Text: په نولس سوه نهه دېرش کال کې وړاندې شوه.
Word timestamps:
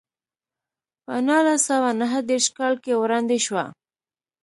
په 1.05 1.13
نولس 1.27 1.61
سوه 1.69 1.89
نهه 2.01 2.19
دېرش 2.29 2.47
کال 2.57 2.73
کې 2.83 2.99
وړاندې 3.01 3.37
شوه. 3.45 3.65